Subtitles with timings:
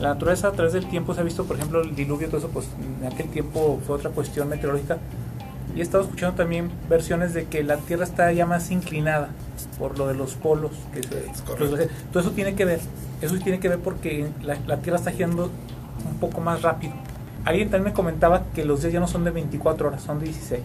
[0.00, 2.48] La naturaleza a través del tiempo se ha visto, por ejemplo, el diluvio, todo eso,
[2.48, 2.68] pues
[3.00, 4.96] en aquel tiempo fue otra cuestión meteorológica.
[5.76, 9.28] Y he estado escuchando también versiones de que la Tierra está ya más inclinada
[9.78, 10.72] por lo de los polos.
[10.92, 12.80] Que todo eso tiene que ver.
[13.20, 15.50] Eso tiene que ver porque la, la Tierra está girando
[16.10, 16.94] un poco más rápido.
[17.44, 20.26] Alguien también me comentaba que los días ya no son de 24 horas, son de
[20.26, 20.60] 16.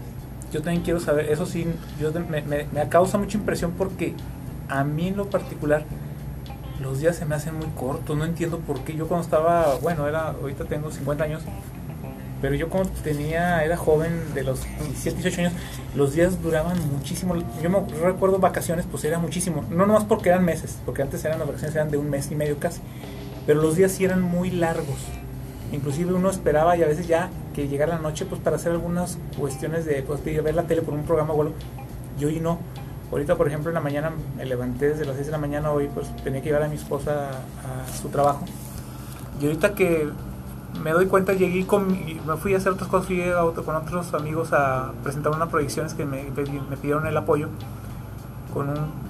[0.52, 1.66] Yo también quiero saber, eso sí,
[2.00, 4.14] yo me, me, me causa mucha impresión porque
[4.68, 5.84] a mí en lo particular
[6.80, 8.94] los días se me hacen muy cortos, no entiendo por qué.
[8.94, 11.42] Yo cuando estaba, bueno, era ahorita tengo 50 años,
[12.42, 15.52] pero yo cuando tenía, era joven, de los 17, 18 años,
[15.94, 17.34] los días duraban muchísimo.
[17.62, 19.64] Yo me recuerdo vacaciones, pues era muchísimo.
[19.70, 22.34] No nomás porque eran meses, porque antes eran las vacaciones eran de un mes y
[22.34, 22.80] medio casi.
[23.46, 24.98] Pero los días sí eran muy largos.
[25.72, 29.18] Inclusive uno esperaba y a veces ya que llegara la noche pues para hacer algunas
[29.38, 31.52] cuestiones de pues, ver la tele por un programa o
[32.18, 32.58] Yo y no.
[33.10, 35.88] Ahorita, por ejemplo, en la mañana me levanté desde las 6 de la mañana hoy,
[35.92, 38.44] pues tenía que llevar a mi esposa a, su trabajo.
[39.40, 40.08] Y ahorita que
[40.82, 43.22] me doy cuenta, llegué con, me fui a hacer otras cosas, fui
[43.64, 47.48] con otros amigos a presentar unas proyecciones que me, me pidieron el apoyo
[48.52, 49.06] con un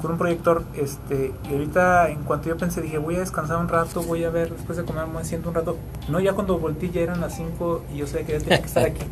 [0.00, 3.68] con un proyector este y ahorita en cuanto yo pensé dije voy a descansar un
[3.68, 5.76] rato voy a ver después de comer me siento un rato
[6.08, 8.66] no ya cuando volteé ya eran las 5 y yo sé que ya tenía que
[8.66, 9.04] estar aquí.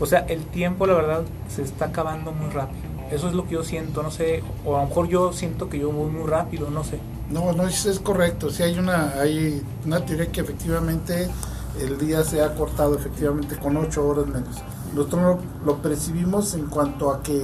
[0.00, 3.54] O sea el tiempo la verdad se está acabando muy rápido eso es lo que
[3.54, 6.70] yo siento, no sé, o a lo mejor yo siento que yo voy muy rápido,
[6.70, 6.98] no sé.
[7.30, 11.30] No, no es, es correcto, sí hay una, hay una teoría que efectivamente
[11.80, 14.56] el día se ha cortado efectivamente con ocho horas menos.
[14.94, 17.42] Nosotros lo, percibimos en cuanto a que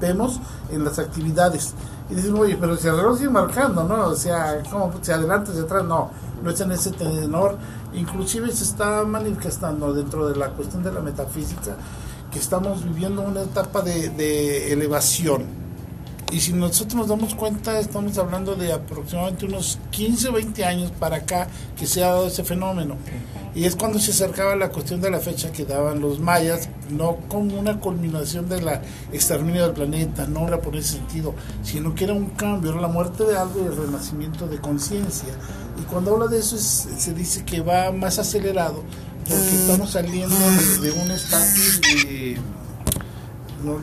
[0.00, 1.74] vemos en las actividades.
[2.10, 4.08] Y decimos, oye, pero si el reloj sigue marcando, ¿no?
[4.08, 6.10] O sea, como si adelante, hacia atrás, no,
[6.42, 7.56] no es en ese tenor.
[7.94, 11.76] Inclusive se está manifestando dentro de la cuestión de la metafísica
[12.30, 15.44] que estamos viviendo una etapa de, elevación.
[16.32, 20.92] Y si nosotros nos damos cuenta, estamos hablando de aproximadamente unos 15 o 20 años
[20.92, 22.96] para acá que se ha dado ese fenómeno.
[23.52, 27.16] Y es cuando se acercaba la cuestión de la fecha que daban los mayas, no
[27.26, 28.80] como una culminación de la
[29.12, 31.34] exterminio del planeta, no era por ese sentido,
[31.64, 35.34] sino que era un cambio, era la muerte de algo y el renacimiento de conciencia.
[35.80, 38.84] Y cuando habla de eso se dice que va más acelerado
[39.30, 40.36] porque estamos saliendo
[40.82, 42.36] de, un estatus de,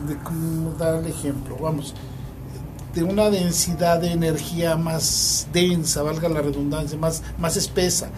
[0.06, 1.56] de, ¿cómo dar el ejemplo?
[1.58, 1.94] Vamos,
[2.94, 8.10] de una densidad de energía más densa, valga la redundancia, más, más espesa,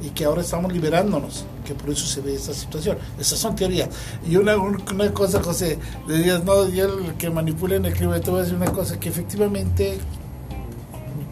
[0.00, 2.96] y que ahora estamos liberándonos, que por eso se ve esta situación.
[3.18, 3.88] Esas son teorías.
[4.26, 8.30] Y una, una cosa, José, decías, no, yo el que manipula en el clima, te
[8.30, 9.98] voy a una cosa, que efectivamente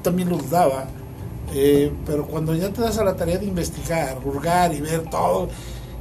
[0.02, 0.86] también lo dudaba,
[1.54, 5.48] eh, pero cuando ya te das a la tarea de investigar, hurgar y ver todo,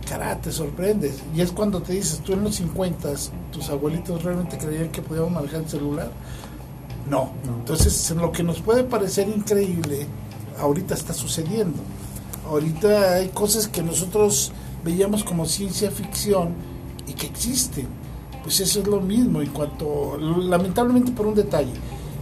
[0.08, 1.22] cara, te sorprendes.
[1.36, 3.10] Y es cuando te dices, tú en los 50,
[3.52, 6.12] tus abuelitos realmente creían que podíamos manejar el celular.
[7.10, 7.32] No.
[7.44, 10.08] Entonces, lo que nos puede parecer increíble,
[10.60, 11.78] ahorita está sucediendo.
[12.48, 14.52] Ahorita hay cosas que nosotros
[14.84, 16.50] veíamos como ciencia ficción
[17.08, 17.88] y que existen.
[18.44, 21.74] Pues eso es lo mismo en cuanto, lamentablemente por un detalle,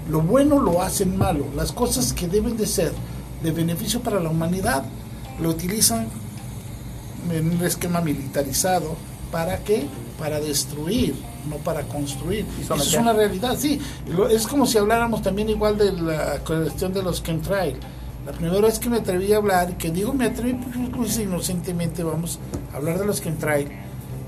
[0.09, 2.93] lo bueno lo hacen malo, las cosas que deben de ser
[3.43, 4.83] de beneficio para la humanidad,
[5.39, 6.07] lo utilizan
[7.31, 8.95] en un esquema militarizado.
[9.31, 9.85] ¿Para qué?
[10.19, 11.15] Para destruir,
[11.49, 12.45] no para construir.
[12.61, 13.79] Eso es una realidad, sí.
[14.29, 17.79] Es como si habláramos también igual de la cuestión de los chemtrails.
[18.25, 20.53] La primera vez que me atreví a hablar, que digo me atreví
[20.95, 22.39] pues, inocentemente, vamos
[22.71, 23.69] a hablar de los chemtrails,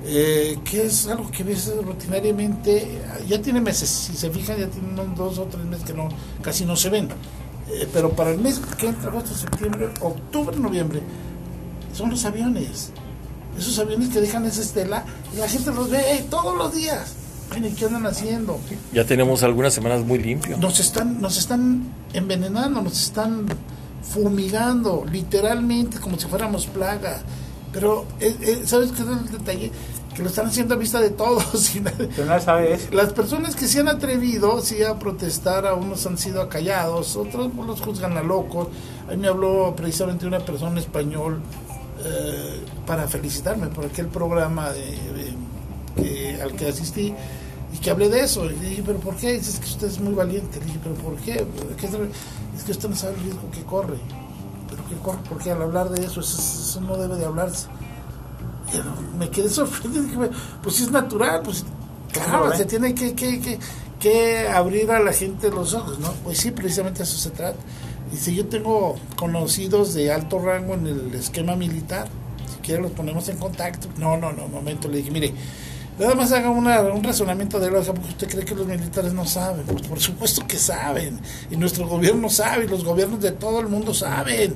[0.06, 4.90] eh, que es algo que ves rutinariamente, ya tiene meses, si se fijan, ya tiene
[4.90, 6.10] unos dos o tres meses que no
[6.42, 7.08] casi no se ven.
[7.70, 11.02] Eh, pero para el mes que entra agosto, septiembre, octubre, noviembre,
[11.94, 12.92] son los aviones.
[13.58, 17.16] Esos aviones que dejan esa estela y la gente los ve todos los días.
[17.78, 18.60] ¿qué andan haciendo?
[18.92, 20.60] Ya tenemos algunas semanas muy limpios.
[20.60, 21.84] Nos están, nos están
[22.14, 23.46] envenenando, nos están
[24.02, 27.22] fumigando, literalmente, como si fuéramos plaga.
[27.72, 29.72] Pero, eh, eh, ¿sabes qué es el detalle?
[30.16, 31.74] Que lo están haciendo a vista de todos.
[32.16, 32.92] Pero no sabes.
[32.94, 37.54] Las personas que se han atrevido sí a protestar, a unos han sido acallados, otros
[37.54, 38.70] los juzgan a locos.
[39.08, 41.42] A mí me habló precisamente una persona español
[42.04, 47.14] eh, para felicitarme por aquel programa de, al que asistí
[47.74, 48.46] y que hablé de eso.
[48.46, 49.34] Y dije, ¿pero por qué?
[49.34, 50.60] Dice, es que usted es muy valiente.
[50.60, 51.46] Le dije, ¿pero por qué?
[52.58, 53.98] Es que usted no sabe el riesgo que corre.
[54.70, 55.20] ¿Pero qué corre?
[55.28, 57.68] Porque al hablar de eso, eso no debe de hablarse
[59.18, 60.30] me quedé sorprendido.
[60.62, 61.66] Pues es natural, pues
[62.12, 63.60] claro, se tiene que, que,
[64.00, 66.12] que, abrir a la gente los ojos, ¿no?
[66.24, 67.58] Pues sí, precisamente eso se trata.
[68.14, 72.08] Y si yo tengo conocidos de alto rango en el esquema militar,
[72.48, 73.88] si quieren los ponemos en contacto.
[73.98, 75.34] No, no, no, momento, le dije, mire,
[75.98, 79.26] Nada más haga una, un razonamiento de lógica, porque usted cree que los militares no
[79.26, 79.66] saben.
[79.66, 81.20] Pues por supuesto que saben.
[81.50, 84.56] Y nuestro gobierno sabe, y los gobiernos de todo el mundo saben.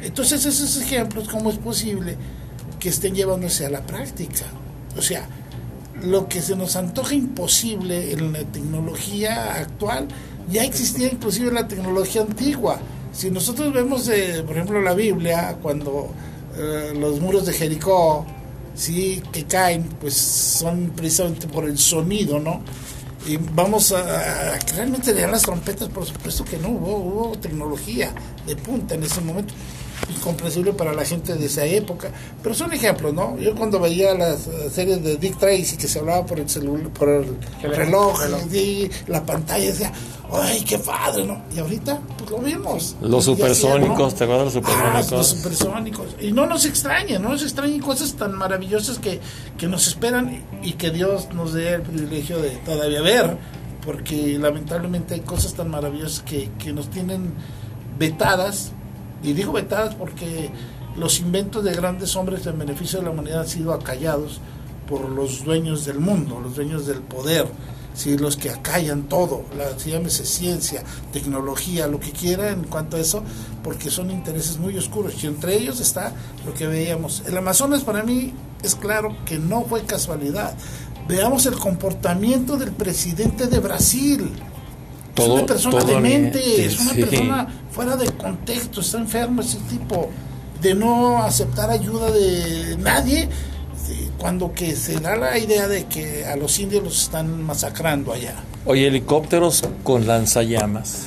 [0.00, 2.16] Entonces, esos ejemplos, ¿cómo es posible
[2.80, 4.46] que estén llevándose a la práctica?
[4.98, 5.28] O sea,
[6.02, 10.08] lo que se nos antoja imposible en la tecnología actual
[10.50, 12.80] ya existía inclusive en la tecnología antigua.
[13.12, 16.10] Si nosotros vemos, eh, por ejemplo, la Biblia, cuando
[16.56, 18.24] eh, los muros de Jericó,
[18.74, 22.62] sí, que caen, pues son precisamente por el sonido, ¿no?
[23.26, 28.12] Y vamos a, realmente leer las trompetas, por supuesto que no, hubo, hubo tecnología
[28.46, 29.52] de punta en ese momento
[30.08, 32.10] incomprensible para la gente de esa época.
[32.42, 33.38] Pero son ejemplos, ¿no?
[33.38, 36.88] Yo cuando veía las uh, series de Dick Tracy que se hablaba por el celular,
[36.90, 38.40] por el reloj, reloj.
[38.52, 39.92] Y la pantalla, decía,
[40.32, 41.24] ¡ay, qué padre!
[41.24, 41.42] ¿no?
[41.54, 42.96] Y ahorita, pues lo vimos.
[43.00, 44.18] Los supersónicos, ¿no?
[44.18, 45.12] ¿te acuerdas de los supersónicos?
[45.12, 46.06] Ah, los supersónicos.
[46.20, 49.20] Y no nos extraña, no nos extrañan cosas tan maravillosas que,
[49.58, 53.36] que nos esperan y que Dios nos dé el privilegio de todavía ver,
[53.84, 57.32] porque lamentablemente hay cosas tan maravillosas que, que nos tienen
[57.98, 58.72] vetadas
[59.22, 60.50] y digo vetadas porque
[60.96, 64.40] los inventos de grandes hombres en beneficio de la humanidad han sido acallados
[64.88, 67.46] por los dueños del mundo, los dueños del poder,
[67.94, 68.18] ¿sí?
[68.18, 70.82] los que acallan todo, la, llámese ciencia,
[71.12, 73.22] tecnología, lo que quiera en cuanto a eso,
[73.62, 75.22] porque son intereses muy oscuros.
[75.22, 76.12] Y entre ellos está
[76.44, 77.22] lo que veíamos.
[77.26, 78.34] El Amazonas para mí
[78.64, 80.54] es claro que no fue casualidad.
[81.06, 84.30] Veamos el comportamiento del presidente de Brasil
[85.24, 87.02] todo, es una persona todo demente, bien, es una sí.
[87.04, 90.10] persona fuera de contexto, está enfermo ese tipo
[90.60, 93.28] de no aceptar ayuda de nadie
[94.18, 98.34] cuando que se da la idea de que a los indios los están masacrando allá.
[98.66, 101.06] Oye, helicópteros con lanzallamas.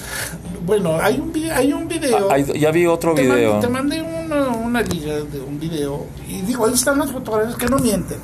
[0.66, 2.30] Bueno, hay un hay un video.
[2.32, 3.54] Ah, ya vi otro te video.
[3.54, 7.56] Mandé, te mandé una, una, liga de un video y digo, ahí están las fotografías
[7.56, 8.18] que no mienten.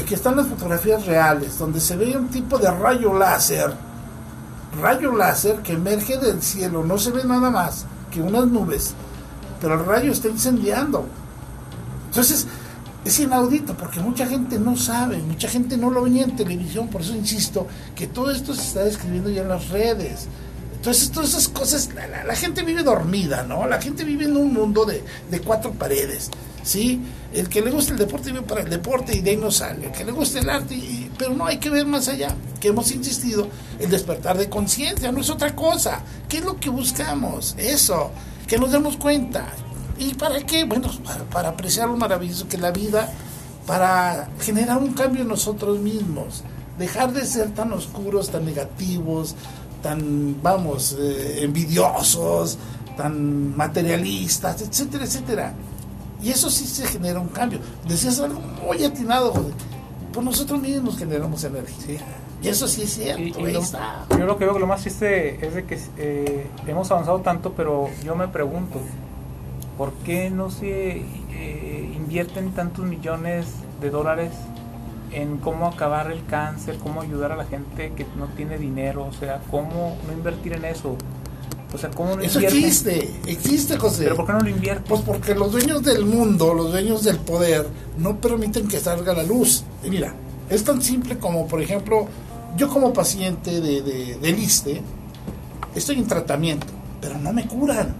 [0.00, 3.72] Aquí están las fotografías reales, donde se ve un tipo de rayo láser
[4.80, 8.94] rayo láser que emerge del cielo, no se ve nada más que unas nubes,
[9.60, 11.06] pero el rayo está incendiando.
[12.06, 12.46] Entonces,
[13.04, 17.00] es inaudito porque mucha gente no sabe, mucha gente no lo venía en televisión, por
[17.00, 17.66] eso insisto
[17.96, 20.28] que todo esto se está describiendo ya en las redes.
[20.74, 23.66] Entonces, todas esas cosas, la, la, la gente vive dormida, ¿no?
[23.66, 26.30] La gente vive en un mundo de, de cuatro paredes.
[26.62, 27.00] ¿sí?
[27.32, 29.86] El que le gusta el deporte vive para el deporte y de ahí no sale.
[29.86, 32.34] El que le gusta el arte, y, pero no hay que ver más allá.
[32.58, 33.46] Que hemos insistido,
[33.78, 36.00] el despertar de conciencia no es otra cosa.
[36.28, 37.54] ¿Qué es lo que buscamos?
[37.58, 38.10] Eso,
[38.48, 39.46] que nos demos cuenta.
[39.98, 40.64] ¿Y para qué?
[40.64, 40.90] Bueno,
[41.32, 43.08] para, apreciar lo maravilloso que es la vida,
[43.68, 46.42] para generar un cambio en nosotros mismos.
[46.76, 49.36] Dejar de ser tan oscuros, tan negativos,
[49.80, 52.58] tan, vamos, eh, envidiosos,
[52.96, 55.54] tan materialistas, etcétera, etcétera.
[56.20, 57.60] Y eso sí se genera un cambio.
[57.86, 59.71] Decías algo muy atinado, joder.
[60.12, 62.00] Pues nosotros mismos generamos energía.
[62.42, 63.22] Y eso sí es cierto.
[63.22, 66.46] Y, y lo, yo lo que veo que lo más triste es de que eh,
[66.66, 68.80] hemos avanzado tanto, pero yo me pregunto,
[69.78, 73.46] ¿por qué no se eh, invierten tantos millones
[73.80, 74.32] de dólares
[75.12, 79.06] en cómo acabar el cáncer, cómo ayudar a la gente que no tiene dinero?
[79.06, 80.96] O sea, ¿cómo no invertir en eso?
[81.74, 84.04] O sea, ¿cómo no Eso existe, existe, José.
[84.04, 84.84] ¿Pero por qué no lo invierten?
[84.86, 87.66] Pues porque los dueños del mundo, los dueños del poder,
[87.96, 89.64] no permiten que salga la luz.
[89.82, 90.14] Y mira,
[90.50, 92.06] es tan simple como, por ejemplo,
[92.56, 94.82] yo como paciente de, de, de liste,
[95.74, 96.66] estoy en tratamiento,
[97.00, 97.94] pero no me curan.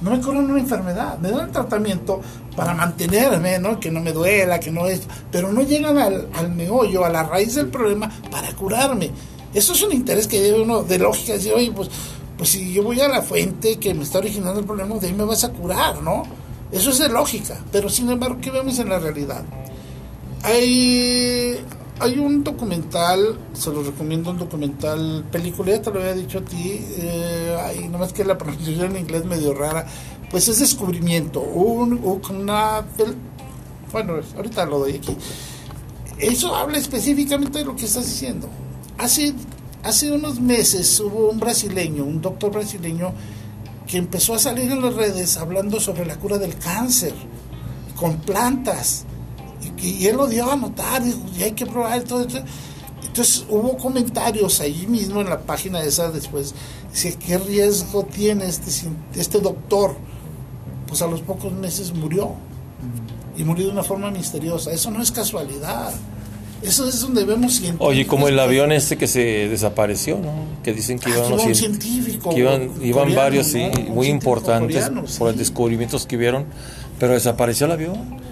[0.00, 2.20] No me curan una enfermedad, me dan el tratamiento
[2.56, 3.80] para mantenerme, ¿no?
[3.80, 7.22] que no me duela, que no es, pero no llegan al, al meollo, a la
[7.22, 9.10] raíz del problema para curarme.
[9.54, 11.88] Eso es un interés que debe uno de lógica decir, oye, pues,
[12.36, 15.12] pues si yo voy a la fuente que me está originando el problema, de ahí
[15.12, 16.24] me vas a curar, ¿no?
[16.72, 19.44] Eso es de lógica, pero sin embargo, ¿qué vemos en la realidad?
[20.42, 21.56] Hay,
[22.00, 26.44] hay un documental, se lo recomiendo, un documental, película, ya te lo había dicho a
[26.44, 29.86] ti, eh, hay, nomás que la pronunciación en inglés medio rara,
[30.30, 32.84] pues es descubrimiento, un, una,
[33.92, 35.16] bueno, ahorita lo doy aquí.
[36.18, 38.48] Eso habla específicamente de lo que estás diciendo.
[38.98, 39.34] Hace,
[39.84, 43.12] hace unos meses hubo un brasileño, un doctor brasileño,
[43.86, 47.12] que empezó a salir en las redes hablando sobre la cura del cáncer
[47.96, 49.04] con plantas.
[49.80, 52.42] Y, y él lo dio a notar, dijo, y hay que probar todo esto.
[53.06, 56.54] Entonces hubo comentarios allí mismo en la página esa después,
[56.90, 58.70] dice, ¿qué riesgo tiene este,
[59.14, 59.94] este doctor?
[60.88, 62.32] Pues a los pocos meses murió.
[63.36, 64.72] Y murió de una forma misteriosa.
[64.72, 65.92] Eso no es casualidad.
[66.62, 70.32] Eso es donde vemos Oye, como el avión este que se desapareció, ¿no?
[70.62, 73.94] Que dicen que iban, ah, un científico, que iban, iban coreano, varios, sí, ¿no?
[73.94, 75.18] muy importantes coreano, sí.
[75.18, 76.46] por los descubrimientos que vieron,
[76.98, 78.24] pero desapareció el avión.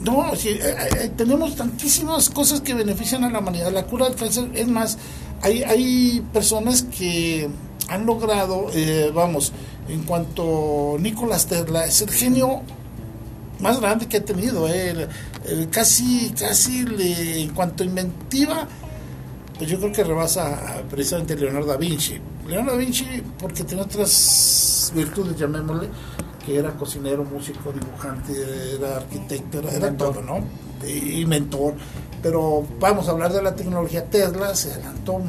[0.00, 3.72] No, sí, eh, eh, tenemos tantísimas cosas que benefician a la humanidad.
[3.72, 4.98] La cura del cáncer, es más,
[5.42, 7.48] hay, hay personas que
[7.88, 9.52] han logrado, eh, vamos,
[9.88, 12.62] en cuanto Nicolás Tesla es el genio
[13.60, 15.08] más grande que ha tenido, eh,
[15.70, 18.68] casi, casi le, en cuanto a inventiva,
[19.56, 22.20] pues yo creo que rebasa precisamente Leonardo da Vinci.
[22.46, 25.88] Leonardo da Vinci, porque tiene otras virtudes, llamémosle,
[26.44, 28.32] que era cocinero, músico, dibujante,
[28.76, 30.40] era arquitecto, era, todo, ¿no?
[30.86, 31.74] Y, mentor.
[32.22, 34.04] Pero vamos a hablar de la tecnología.
[34.04, 35.20] Tesla se adelantó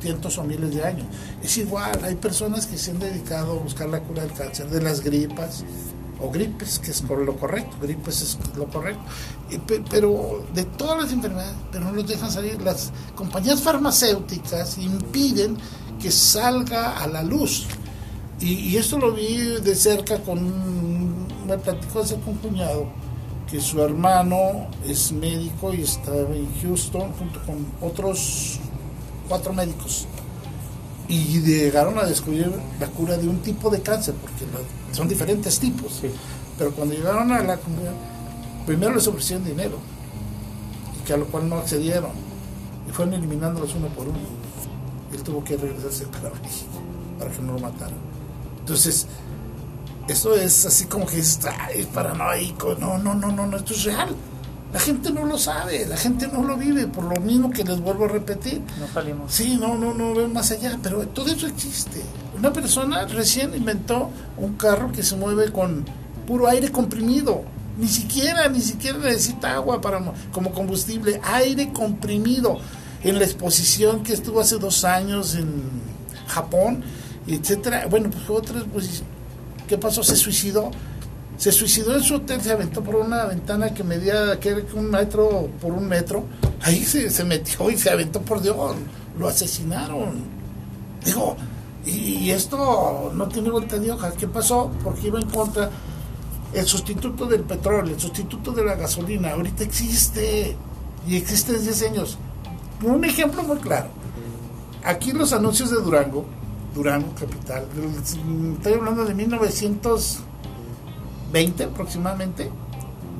[0.00, 1.06] cientos o miles de años.
[1.42, 4.80] Es igual, hay personas que se han dedicado a buscar la cura del cáncer, de
[4.80, 5.64] las gripas,
[6.22, 9.02] o gripes, que es lo correcto, gripes es lo correcto,
[9.90, 12.60] pero de todas las enfermedades, pero no los dejan salir.
[12.62, 15.56] Las compañías farmacéuticas impiden
[16.00, 17.66] que salga a la luz.
[18.40, 22.86] Y, esto lo vi de cerca con, me platicó hace con un cuñado,
[23.50, 28.58] que su hermano es médico y estaba en Houston junto con otros
[29.28, 30.06] cuatro médicos
[31.10, 34.44] y llegaron a descubrir la cura de un tipo de cáncer, porque
[34.92, 36.00] son diferentes tipos.
[36.56, 37.94] Pero cuando llegaron a la comunidad,
[38.64, 39.78] primero les ofrecieron dinero,
[40.96, 42.12] y que a lo cual no accedieron,
[42.88, 44.18] y fueron eliminándolos uno por uno.
[45.12, 46.80] Él tuvo que regresarse para México,
[47.18, 47.98] para que no lo mataran.
[48.60, 49.08] Entonces,
[50.06, 51.40] esto es así como que es
[51.92, 52.76] paranoico.
[52.76, 54.14] No, no, no, no, no, esto es real.
[54.72, 57.80] La gente no lo sabe, la gente no lo vive, por lo mismo que les
[57.80, 58.62] vuelvo a repetir.
[58.78, 59.32] No salimos.
[59.32, 62.02] Sí, no, no, no ven más allá, pero todo eso existe.
[62.38, 65.84] Una persona recién inventó un carro que se mueve con
[66.26, 67.42] puro aire comprimido.
[67.78, 70.00] Ni siquiera, ni siquiera necesita agua para
[70.30, 72.58] como combustible, aire comprimido.
[73.02, 75.62] En la exposición que estuvo hace dos años en
[76.28, 76.84] Japón,
[77.26, 77.86] etcétera.
[77.88, 79.06] Bueno, pues fue otra exposición.
[79.66, 80.04] ¿Qué pasó?
[80.04, 80.70] Se suicidó
[81.40, 85.48] se suicidó en su hotel, se aventó por una ventana que medía que un metro
[85.58, 86.24] por un metro.
[86.60, 88.76] Ahí se, metió y se aventó por Dios.
[89.18, 90.22] Lo asesinaron.
[91.02, 91.38] Digo,
[91.86, 94.12] y, esto no tiene vuelta de hoja.
[94.12, 94.70] ¿Qué pasó?
[94.84, 95.70] Porque iba en contra
[96.52, 99.30] el sustituto del petróleo, el sustituto de la gasolina.
[99.30, 100.54] Ahorita existe.
[101.08, 102.18] Y existe desde hace años.
[102.84, 103.88] Un ejemplo muy claro.
[104.84, 106.26] Aquí los anuncios de Durango,
[106.74, 107.64] Durango Capital,
[108.58, 110.24] estoy hablando de 1900
[111.32, 112.50] 20 aproximadamente,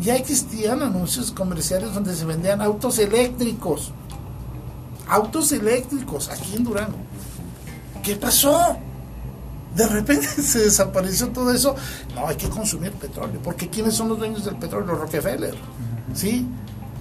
[0.01, 3.93] ya existían anuncios comerciales donde se vendían autos eléctricos.
[5.09, 6.97] Autos eléctricos aquí en Durango.
[8.03, 8.79] ¿Qué pasó?
[9.75, 11.75] De repente se desapareció todo eso.
[12.15, 13.41] No, hay que consumir petróleo.
[13.43, 14.95] Porque ¿quiénes son los dueños del petróleo?
[14.95, 15.55] Rockefeller.
[16.15, 16.47] ¿Sí?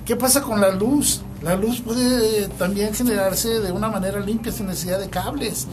[0.05, 1.21] ¿Qué pasa con la luz?
[1.41, 5.67] La luz puede también generarse de una manera limpia sin necesidad de cables.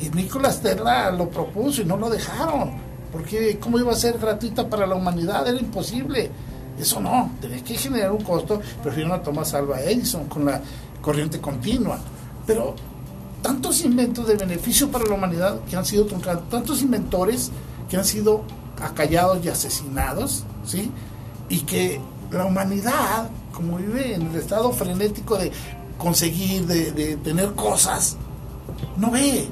[0.00, 2.87] Y Nicolás Tesla lo propuso y no lo dejaron.
[3.12, 5.46] Porque ¿cómo iba a ser gratuita para la humanidad?
[5.46, 6.30] Era imposible.
[6.78, 8.60] Eso no, tenía que generar un costo.
[8.82, 10.60] Prefiero a Thomas Alva Edison con la
[11.00, 11.98] corriente continua.
[12.46, 12.74] Pero
[13.42, 17.50] tantos inventos de beneficio para la humanidad que han sido truncados, tantos inventores
[17.88, 18.42] que han sido
[18.80, 20.90] acallados y asesinados, ¿sí?
[21.48, 22.00] Y que
[22.30, 25.50] la humanidad, como vive en el estado frenético de
[25.96, 28.16] conseguir, de, de tener cosas,
[28.96, 29.48] no ve,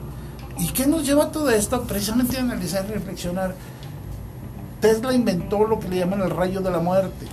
[0.59, 1.83] ¿Y qué nos lleva a todo esto?
[1.83, 3.55] Precisamente a analizar y reflexionar.
[4.81, 7.27] Tesla inventó lo que le llaman el rayo de la muerte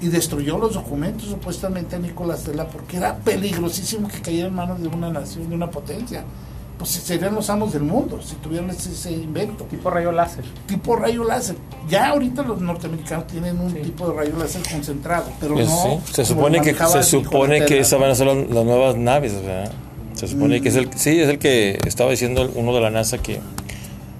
[0.00, 4.80] y destruyó los documentos supuestamente a Nicolás Tesla porque era peligrosísimo que cayera en manos
[4.80, 6.24] de una nación, de una potencia.
[6.76, 9.64] Pues serían los amos del mundo si tuvieran ese, invento.
[9.64, 10.44] Tipo rayo láser.
[10.66, 11.56] Tipo rayo láser.
[11.88, 16.00] Ya ahorita los norteamericanos tienen un tipo de rayo láser concentrado, pero pues no.
[16.12, 19.70] Se supone que se supone que esas van a ser las, las nuevas naves, ¿verdad?
[20.14, 23.18] Se supone que es el, sí, es el que estaba diciendo uno de la NASA
[23.18, 23.40] que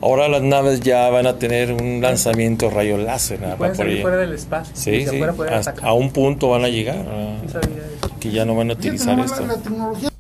[0.01, 3.39] ahora las naves ya van a tener un lanzamiento rayo láser.
[3.57, 4.75] Pueden salir fuera del espacio.
[4.77, 5.21] Sí, sí,
[5.83, 7.05] a un punto van a llegar.
[8.21, 9.47] que ya no van a utilizar esto.
[9.47, 10.11] La tecnología